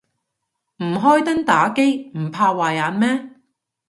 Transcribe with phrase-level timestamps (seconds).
[0.77, 3.35] 唔開燈打機唔怕壞眼咩